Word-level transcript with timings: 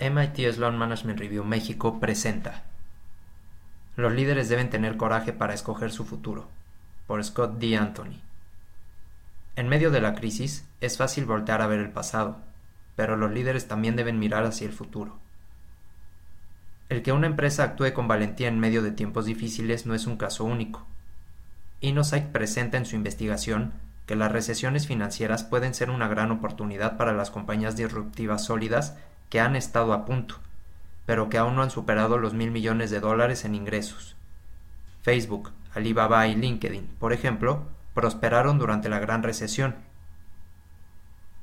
MIT 0.00 0.50
Sloan 0.54 0.78
Management 0.78 1.20
Review 1.20 1.44
México 1.44 2.00
presenta 2.00 2.62
Los 3.96 4.14
líderes 4.14 4.48
deben 4.48 4.70
tener 4.70 4.96
coraje 4.96 5.34
para 5.34 5.52
escoger 5.52 5.92
su 5.92 6.06
futuro, 6.06 6.48
por 7.06 7.22
Scott 7.22 7.58
D. 7.58 7.76
Anthony. 7.76 8.18
En 9.56 9.68
medio 9.68 9.90
de 9.90 10.00
la 10.00 10.14
crisis, 10.14 10.64
es 10.80 10.96
fácil 10.96 11.26
voltear 11.26 11.60
a 11.60 11.66
ver 11.66 11.80
el 11.80 11.90
pasado, 11.90 12.38
pero 12.96 13.18
los 13.18 13.30
líderes 13.30 13.68
también 13.68 13.94
deben 13.94 14.18
mirar 14.18 14.44
hacia 14.44 14.66
el 14.66 14.72
futuro. 14.72 15.18
El 16.88 17.02
que 17.02 17.12
una 17.12 17.26
empresa 17.26 17.64
actúe 17.64 17.92
con 17.92 18.08
valentía 18.08 18.48
en 18.48 18.58
medio 18.58 18.82
de 18.82 18.92
tiempos 18.92 19.26
difíciles 19.26 19.84
no 19.84 19.94
es 19.94 20.06
un 20.06 20.16
caso 20.16 20.44
único. 20.44 20.86
Inosight 21.82 22.28
presenta 22.28 22.78
en 22.78 22.86
su 22.86 22.96
investigación 22.96 23.74
que 24.06 24.16
las 24.16 24.32
recesiones 24.32 24.86
financieras 24.86 25.44
pueden 25.44 25.74
ser 25.74 25.90
una 25.90 26.08
gran 26.08 26.30
oportunidad 26.30 26.96
para 26.96 27.12
las 27.12 27.30
compañías 27.30 27.76
disruptivas 27.76 28.46
sólidas 28.46 28.96
que 29.30 29.40
han 29.40 29.56
estado 29.56 29.94
a 29.94 30.04
punto, 30.04 30.36
pero 31.06 31.30
que 31.30 31.38
aún 31.38 31.56
no 31.56 31.62
han 31.62 31.70
superado 31.70 32.18
los 32.18 32.34
mil 32.34 32.50
millones 32.50 32.90
de 32.90 33.00
dólares 33.00 33.44
en 33.44 33.54
ingresos. 33.54 34.16
Facebook, 35.02 35.52
Alibaba 35.74 36.26
y 36.26 36.34
LinkedIn, 36.34 36.88
por 36.98 37.12
ejemplo, 37.12 37.62
prosperaron 37.94 38.58
durante 38.58 38.88
la 38.88 38.98
gran 38.98 39.22
recesión. 39.22 39.76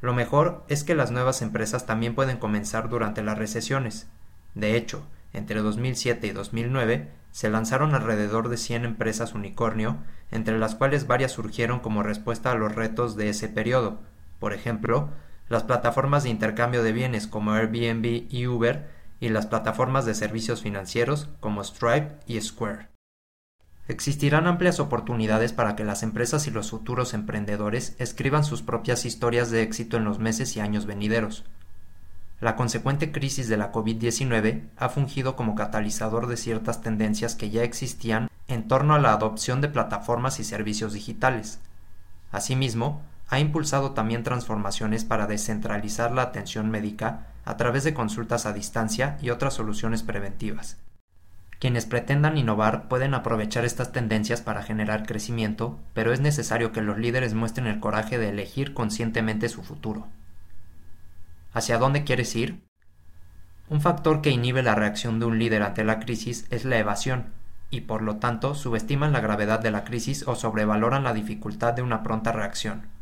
Lo 0.00 0.12
mejor 0.12 0.64
es 0.68 0.84
que 0.84 0.94
las 0.94 1.10
nuevas 1.10 1.42
empresas 1.42 1.86
también 1.86 2.14
pueden 2.14 2.36
comenzar 2.36 2.88
durante 2.88 3.22
las 3.22 3.38
recesiones. 3.38 4.06
De 4.54 4.76
hecho, 4.76 5.02
entre 5.32 5.60
2007 5.60 6.26
y 6.26 6.30
2009 6.30 7.10
se 7.32 7.50
lanzaron 7.50 7.94
alrededor 7.94 8.48
de 8.48 8.56
100 8.56 8.84
empresas 8.84 9.34
unicornio, 9.34 9.98
entre 10.30 10.58
las 10.58 10.74
cuales 10.74 11.06
varias 11.06 11.32
surgieron 11.32 11.80
como 11.80 12.02
respuesta 12.02 12.52
a 12.52 12.54
los 12.54 12.74
retos 12.74 13.16
de 13.16 13.28
ese 13.28 13.48
periodo. 13.48 13.98
Por 14.38 14.52
ejemplo, 14.52 15.10
las 15.48 15.64
plataformas 15.64 16.24
de 16.24 16.30
intercambio 16.30 16.82
de 16.82 16.92
bienes 16.92 17.26
como 17.26 17.52
Airbnb 17.52 18.26
y 18.30 18.46
Uber 18.46 18.88
y 19.20 19.30
las 19.30 19.46
plataformas 19.46 20.04
de 20.04 20.14
servicios 20.14 20.62
financieros 20.62 21.28
como 21.40 21.62
Stripe 21.64 22.16
y 22.26 22.40
Square. 22.40 22.88
Existirán 23.88 24.46
amplias 24.46 24.80
oportunidades 24.80 25.54
para 25.54 25.74
que 25.74 25.84
las 25.84 26.02
empresas 26.02 26.46
y 26.46 26.50
los 26.50 26.70
futuros 26.70 27.14
emprendedores 27.14 27.96
escriban 27.98 28.44
sus 28.44 28.60
propias 28.60 29.06
historias 29.06 29.50
de 29.50 29.62
éxito 29.62 29.96
en 29.96 30.04
los 30.04 30.18
meses 30.18 30.54
y 30.56 30.60
años 30.60 30.84
venideros. 30.84 31.44
La 32.40 32.54
consecuente 32.54 33.10
crisis 33.10 33.48
de 33.48 33.56
la 33.56 33.72
COVID-19 33.72 34.68
ha 34.76 34.88
fungido 34.90 35.34
como 35.34 35.54
catalizador 35.54 36.26
de 36.26 36.36
ciertas 36.36 36.82
tendencias 36.82 37.34
que 37.34 37.50
ya 37.50 37.64
existían 37.64 38.28
en 38.46 38.68
torno 38.68 38.94
a 38.94 39.00
la 39.00 39.12
adopción 39.12 39.60
de 39.60 39.68
plataformas 39.68 40.38
y 40.38 40.44
servicios 40.44 40.92
digitales. 40.92 41.58
Asimismo, 42.30 43.02
ha 43.28 43.38
impulsado 43.38 43.92
también 43.92 44.22
transformaciones 44.22 45.04
para 45.04 45.26
descentralizar 45.26 46.12
la 46.12 46.22
atención 46.22 46.70
médica 46.70 47.26
a 47.44 47.56
través 47.56 47.84
de 47.84 47.94
consultas 47.94 48.46
a 48.46 48.52
distancia 48.52 49.18
y 49.20 49.30
otras 49.30 49.54
soluciones 49.54 50.02
preventivas. 50.02 50.78
Quienes 51.58 51.86
pretendan 51.86 52.38
innovar 52.38 52.88
pueden 52.88 53.14
aprovechar 53.14 53.64
estas 53.64 53.92
tendencias 53.92 54.40
para 54.40 54.62
generar 54.62 55.06
crecimiento, 55.06 55.78
pero 55.92 56.12
es 56.12 56.20
necesario 56.20 56.72
que 56.72 56.82
los 56.82 56.98
líderes 56.98 57.34
muestren 57.34 57.66
el 57.66 57.80
coraje 57.80 58.16
de 58.16 58.28
elegir 58.30 58.74
conscientemente 58.74 59.48
su 59.48 59.62
futuro. 59.62 60.06
¿Hacia 61.52 61.78
dónde 61.78 62.04
quieres 62.04 62.34
ir? 62.36 62.62
Un 63.68 63.80
factor 63.80 64.22
que 64.22 64.30
inhibe 64.30 64.62
la 64.62 64.76
reacción 64.76 65.18
de 65.18 65.26
un 65.26 65.38
líder 65.38 65.62
ante 65.62 65.84
la 65.84 65.98
crisis 65.98 66.46
es 66.50 66.64
la 66.64 66.78
evasión, 66.78 67.26
y 67.70 67.82
por 67.82 68.02
lo 68.02 68.16
tanto 68.16 68.54
subestiman 68.54 69.12
la 69.12 69.20
gravedad 69.20 69.60
de 69.60 69.70
la 69.70 69.84
crisis 69.84 70.26
o 70.26 70.36
sobrevaloran 70.36 71.04
la 71.04 71.12
dificultad 71.12 71.74
de 71.74 71.82
una 71.82 72.02
pronta 72.02 72.32
reacción. 72.32 72.97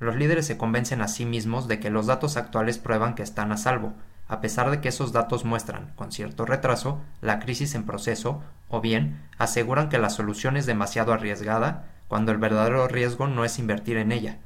Los 0.00 0.16
líderes 0.16 0.46
se 0.46 0.56
convencen 0.56 1.02
a 1.02 1.08
sí 1.08 1.26
mismos 1.26 1.68
de 1.68 1.78
que 1.78 1.90
los 1.90 2.06
datos 2.06 2.38
actuales 2.38 2.78
prueban 2.78 3.14
que 3.14 3.22
están 3.22 3.52
a 3.52 3.58
salvo, 3.58 3.92
a 4.28 4.40
pesar 4.40 4.70
de 4.70 4.80
que 4.80 4.88
esos 4.88 5.12
datos 5.12 5.44
muestran, 5.44 5.92
con 5.94 6.10
cierto 6.10 6.46
retraso, 6.46 7.02
la 7.20 7.38
crisis 7.38 7.74
en 7.74 7.84
proceso, 7.84 8.42
o 8.70 8.80
bien 8.80 9.20
aseguran 9.36 9.90
que 9.90 9.98
la 9.98 10.08
solución 10.08 10.56
es 10.56 10.64
demasiado 10.64 11.12
arriesgada, 11.12 11.84
cuando 12.08 12.32
el 12.32 12.38
verdadero 12.38 12.88
riesgo 12.88 13.26
no 13.26 13.44
es 13.44 13.58
invertir 13.58 13.98
en 13.98 14.10
ella. 14.10 14.38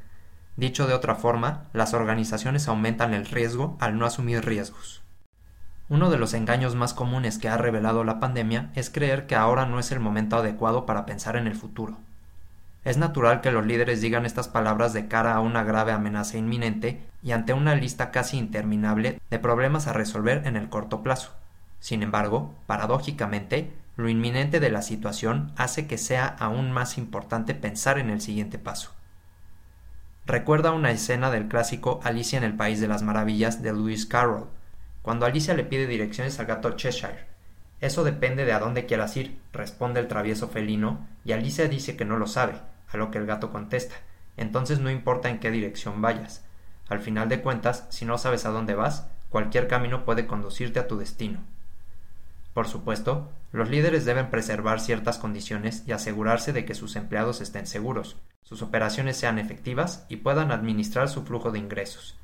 Dicho 0.56 0.88
de 0.88 0.94
otra 0.94 1.14
forma, 1.14 1.68
las 1.72 1.94
organizaciones 1.94 2.66
aumentan 2.66 3.14
el 3.14 3.24
riesgo 3.24 3.76
al 3.78 3.96
no 3.96 4.06
asumir 4.06 4.44
riesgos. 4.44 5.02
Uno 5.88 6.10
de 6.10 6.18
los 6.18 6.34
engaños 6.34 6.74
más 6.74 6.94
comunes 6.94 7.38
que 7.38 7.48
ha 7.48 7.58
revelado 7.58 8.02
la 8.02 8.18
pandemia 8.18 8.72
es 8.74 8.90
creer 8.90 9.26
que 9.28 9.36
ahora 9.36 9.66
no 9.66 9.78
es 9.78 9.92
el 9.92 10.00
momento 10.00 10.36
adecuado 10.36 10.84
para 10.84 11.06
pensar 11.06 11.36
en 11.36 11.46
el 11.46 11.54
futuro. 11.54 11.98
Es 12.84 12.98
natural 12.98 13.40
que 13.40 13.50
los 13.50 13.64
líderes 13.64 14.02
digan 14.02 14.26
estas 14.26 14.48
palabras 14.48 14.92
de 14.92 15.08
cara 15.08 15.34
a 15.34 15.40
una 15.40 15.64
grave 15.64 15.92
amenaza 15.92 16.36
inminente 16.36 17.00
y 17.22 17.32
ante 17.32 17.54
una 17.54 17.74
lista 17.74 18.10
casi 18.10 18.36
interminable 18.36 19.20
de 19.30 19.38
problemas 19.38 19.86
a 19.86 19.94
resolver 19.94 20.46
en 20.46 20.56
el 20.56 20.68
corto 20.68 21.02
plazo. 21.02 21.32
Sin 21.80 22.02
embargo, 22.02 22.54
paradójicamente, 22.66 23.72
lo 23.96 24.10
inminente 24.10 24.60
de 24.60 24.70
la 24.70 24.82
situación 24.82 25.52
hace 25.56 25.86
que 25.86 25.96
sea 25.96 26.26
aún 26.26 26.72
más 26.72 26.98
importante 26.98 27.54
pensar 27.54 27.98
en 27.98 28.10
el 28.10 28.20
siguiente 28.20 28.58
paso. 28.58 28.90
Recuerda 30.26 30.72
una 30.72 30.90
escena 30.90 31.30
del 31.30 31.48
clásico 31.48 32.00
Alicia 32.02 32.36
en 32.36 32.44
el 32.44 32.54
País 32.54 32.80
de 32.80 32.88
las 32.88 33.02
Maravillas 33.02 33.62
de 33.62 33.72
Lewis 33.72 34.04
Carroll, 34.04 34.48
cuando 35.00 35.24
Alicia 35.24 35.54
le 35.54 35.64
pide 35.64 35.86
direcciones 35.86 36.38
al 36.38 36.46
gato 36.46 36.72
Cheshire. 36.72 37.26
Eso 37.80 38.04
depende 38.04 38.44
de 38.44 38.52
a 38.52 38.58
dónde 38.58 38.86
quieras 38.86 39.16
ir, 39.16 39.38
responde 39.52 40.00
el 40.00 40.08
travieso 40.08 40.48
felino, 40.48 41.06
y 41.24 41.32
Alicia 41.32 41.68
dice 41.68 41.96
que 41.96 42.06
no 42.06 42.16
lo 42.16 42.26
sabe, 42.26 42.54
lo 42.98 43.10
que 43.10 43.18
el 43.18 43.26
gato 43.26 43.50
contesta. 43.50 43.94
Entonces 44.36 44.80
no 44.80 44.90
importa 44.90 45.28
en 45.28 45.40
qué 45.40 45.50
dirección 45.50 46.02
vayas. 46.02 46.44
Al 46.88 47.00
final 47.00 47.28
de 47.28 47.40
cuentas, 47.40 47.86
si 47.90 48.04
no 48.04 48.18
sabes 48.18 48.44
a 48.44 48.50
dónde 48.50 48.74
vas, 48.74 49.06
cualquier 49.30 49.68
camino 49.68 50.04
puede 50.04 50.26
conducirte 50.26 50.78
a 50.78 50.86
tu 50.86 50.98
destino. 50.98 51.40
Por 52.52 52.68
supuesto, 52.68 53.30
los 53.52 53.68
líderes 53.68 54.04
deben 54.04 54.30
preservar 54.30 54.80
ciertas 54.80 55.18
condiciones 55.18 55.82
y 55.86 55.92
asegurarse 55.92 56.52
de 56.52 56.64
que 56.64 56.74
sus 56.74 56.96
empleados 56.96 57.40
estén 57.40 57.66
seguros, 57.66 58.16
sus 58.44 58.62
operaciones 58.62 59.16
sean 59.16 59.38
efectivas 59.38 60.04
y 60.08 60.16
puedan 60.16 60.52
administrar 60.52 61.08
su 61.08 61.24
flujo 61.24 61.50
de 61.50 61.58
ingresos. 61.58 62.16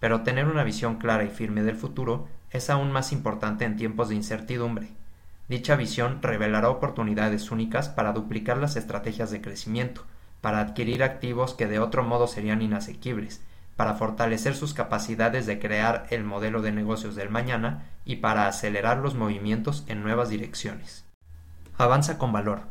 Pero 0.00 0.22
tener 0.22 0.46
una 0.46 0.64
visión 0.64 0.96
clara 0.96 1.24
y 1.24 1.28
firme 1.28 1.62
del 1.62 1.76
futuro 1.76 2.28
es 2.50 2.70
aún 2.70 2.92
más 2.92 3.12
importante 3.12 3.64
en 3.64 3.76
tiempos 3.76 4.08
de 4.08 4.14
incertidumbre. 4.14 4.88
Dicha 5.48 5.76
visión 5.76 6.18
revelará 6.22 6.70
oportunidades 6.70 7.52
únicas 7.52 7.88
para 7.88 8.12
duplicar 8.12 8.56
las 8.56 8.74
estrategias 8.74 9.30
de 9.30 9.40
crecimiento, 9.40 10.02
para 10.40 10.60
adquirir 10.60 11.04
activos 11.04 11.54
que 11.54 11.68
de 11.68 11.78
otro 11.78 12.02
modo 12.02 12.26
serían 12.26 12.62
inasequibles, 12.62 13.42
para 13.76 13.94
fortalecer 13.94 14.56
sus 14.56 14.74
capacidades 14.74 15.46
de 15.46 15.60
crear 15.60 16.06
el 16.10 16.24
modelo 16.24 16.62
de 16.62 16.72
negocios 16.72 17.14
del 17.14 17.30
mañana 17.30 17.84
y 18.04 18.16
para 18.16 18.48
acelerar 18.48 18.98
los 18.98 19.14
movimientos 19.14 19.84
en 19.86 20.02
nuevas 20.02 20.30
direcciones. 20.30 21.04
Avanza 21.78 22.18
con 22.18 22.32
valor. 22.32 22.62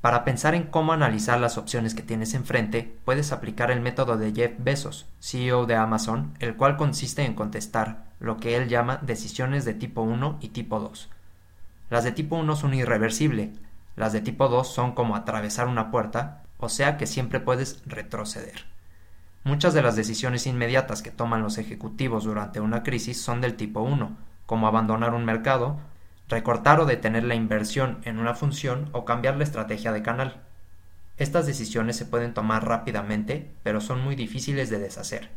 Para 0.00 0.24
pensar 0.24 0.54
en 0.54 0.64
cómo 0.64 0.92
analizar 0.92 1.40
las 1.40 1.58
opciones 1.58 1.94
que 1.94 2.02
tienes 2.02 2.34
enfrente, 2.34 2.96
puedes 3.04 3.32
aplicar 3.32 3.70
el 3.70 3.80
método 3.80 4.16
de 4.16 4.32
Jeff 4.32 4.52
Bezos, 4.58 5.06
CEO 5.18 5.66
de 5.66 5.74
Amazon, 5.74 6.34
el 6.38 6.56
cual 6.56 6.76
consiste 6.76 7.24
en 7.24 7.34
contestar 7.34 8.04
lo 8.18 8.36
que 8.36 8.56
él 8.56 8.68
llama 8.68 8.98
decisiones 9.02 9.64
de 9.64 9.74
tipo 9.74 10.02
1 10.02 10.38
y 10.40 10.50
tipo 10.50 10.78
2 10.78 11.10
las 11.90 12.04
de 12.04 12.12
tipo 12.12 12.36
1 12.36 12.54
son 12.54 12.72
irreversible, 12.72 13.52
las 13.96 14.12
de 14.12 14.20
tipo 14.20 14.48
2 14.48 14.72
son 14.72 14.92
como 14.92 15.16
atravesar 15.16 15.66
una 15.66 15.90
puerta, 15.90 16.44
o 16.56 16.68
sea 16.68 16.96
que 16.96 17.06
siempre 17.06 17.40
puedes 17.40 17.82
retroceder. 17.84 18.64
Muchas 19.42 19.74
de 19.74 19.82
las 19.82 19.96
decisiones 19.96 20.46
inmediatas 20.46 21.02
que 21.02 21.10
toman 21.10 21.42
los 21.42 21.58
ejecutivos 21.58 22.24
durante 22.24 22.60
una 22.60 22.84
crisis 22.84 23.20
son 23.20 23.40
del 23.40 23.56
tipo 23.56 23.80
1, 23.80 24.16
como 24.46 24.68
abandonar 24.68 25.14
un 25.14 25.24
mercado, 25.24 25.80
recortar 26.28 26.78
o 26.78 26.86
detener 26.86 27.24
la 27.24 27.34
inversión 27.34 27.98
en 28.04 28.20
una 28.20 28.34
función 28.34 28.88
o 28.92 29.04
cambiar 29.04 29.36
la 29.36 29.44
estrategia 29.44 29.90
de 29.90 30.02
canal. 30.02 30.42
Estas 31.16 31.46
decisiones 31.46 31.96
se 31.96 32.06
pueden 32.06 32.34
tomar 32.34 32.68
rápidamente, 32.68 33.50
pero 33.64 33.80
son 33.80 34.00
muy 34.00 34.14
difíciles 34.14 34.70
de 34.70 34.78
deshacer. 34.78 35.30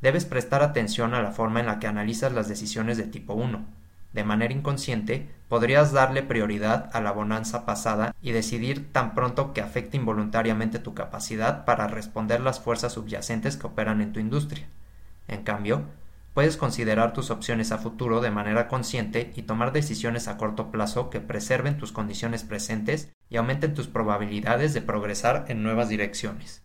Debes 0.00 0.24
prestar 0.24 0.62
atención 0.62 1.14
a 1.14 1.22
la 1.22 1.30
forma 1.30 1.60
en 1.60 1.66
la 1.66 1.78
que 1.78 1.86
analizas 1.86 2.32
las 2.32 2.48
decisiones 2.48 2.98
de 2.98 3.04
tipo 3.04 3.34
1 3.34 3.81
de 4.12 4.24
manera 4.24 4.52
inconsciente, 4.52 5.28
podrías 5.48 5.92
darle 5.92 6.22
prioridad 6.22 6.90
a 6.92 7.00
la 7.00 7.12
bonanza 7.12 7.66
pasada 7.66 8.14
y 8.22 8.32
decidir 8.32 8.92
tan 8.92 9.14
pronto 9.14 9.52
que 9.52 9.60
afecte 9.60 9.96
involuntariamente 9.96 10.78
tu 10.78 10.94
capacidad 10.94 11.64
para 11.64 11.88
responder 11.88 12.40
las 12.40 12.60
fuerzas 12.60 12.92
subyacentes 12.92 13.56
que 13.56 13.66
operan 13.66 14.00
en 14.00 14.12
tu 14.12 14.20
industria. 14.20 14.66
En 15.28 15.42
cambio, 15.42 15.82
puedes 16.34 16.56
considerar 16.56 17.12
tus 17.12 17.30
opciones 17.30 17.72
a 17.72 17.78
futuro 17.78 18.20
de 18.20 18.30
manera 18.30 18.68
consciente 18.68 19.32
y 19.36 19.42
tomar 19.42 19.72
decisiones 19.72 20.28
a 20.28 20.36
corto 20.36 20.70
plazo 20.70 21.10
que 21.10 21.20
preserven 21.20 21.78
tus 21.78 21.92
condiciones 21.92 22.44
presentes 22.44 23.12
y 23.28 23.36
aumenten 23.36 23.74
tus 23.74 23.88
probabilidades 23.88 24.74
de 24.74 24.82
progresar 24.82 25.46
en 25.48 25.62
nuevas 25.62 25.88
direcciones. 25.88 26.62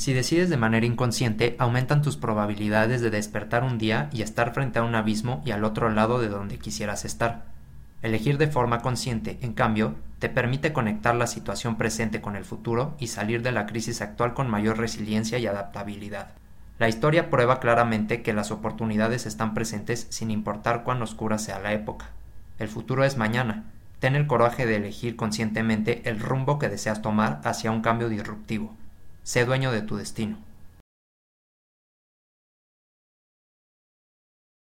Si 0.00 0.14
decides 0.14 0.48
de 0.48 0.56
manera 0.56 0.86
inconsciente, 0.86 1.56
aumentan 1.58 2.00
tus 2.00 2.16
probabilidades 2.16 3.02
de 3.02 3.10
despertar 3.10 3.64
un 3.64 3.76
día 3.76 4.08
y 4.14 4.22
estar 4.22 4.54
frente 4.54 4.78
a 4.78 4.82
un 4.82 4.94
abismo 4.94 5.42
y 5.44 5.50
al 5.50 5.62
otro 5.62 5.90
lado 5.90 6.18
de 6.18 6.30
donde 6.30 6.56
quisieras 6.56 7.04
estar. 7.04 7.42
Elegir 8.00 8.38
de 8.38 8.46
forma 8.46 8.80
consciente, 8.80 9.36
en 9.42 9.52
cambio, 9.52 9.96
te 10.18 10.30
permite 10.30 10.72
conectar 10.72 11.14
la 11.14 11.26
situación 11.26 11.76
presente 11.76 12.22
con 12.22 12.34
el 12.34 12.46
futuro 12.46 12.94
y 12.98 13.08
salir 13.08 13.42
de 13.42 13.52
la 13.52 13.66
crisis 13.66 14.00
actual 14.00 14.32
con 14.32 14.48
mayor 14.48 14.78
resiliencia 14.78 15.38
y 15.38 15.46
adaptabilidad. 15.46 16.28
La 16.78 16.88
historia 16.88 17.28
prueba 17.28 17.60
claramente 17.60 18.22
que 18.22 18.32
las 18.32 18.50
oportunidades 18.50 19.26
están 19.26 19.52
presentes 19.52 20.06
sin 20.08 20.30
importar 20.30 20.82
cuán 20.82 21.02
oscura 21.02 21.36
sea 21.36 21.58
la 21.58 21.74
época. 21.74 22.08
El 22.58 22.68
futuro 22.68 23.04
es 23.04 23.18
mañana. 23.18 23.64
Ten 23.98 24.16
el 24.16 24.26
coraje 24.26 24.64
de 24.64 24.76
elegir 24.76 25.16
conscientemente 25.16 26.08
el 26.08 26.20
rumbo 26.20 26.58
que 26.58 26.70
deseas 26.70 27.02
tomar 27.02 27.42
hacia 27.44 27.70
un 27.70 27.82
cambio 27.82 28.08
disruptivo. 28.08 28.79
Sé 29.22 29.44
dueño 29.44 29.72
de 29.72 29.82
tu 29.82 29.96
destino. 29.96 30.38